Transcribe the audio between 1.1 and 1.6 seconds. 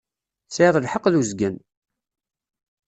deg uzgen.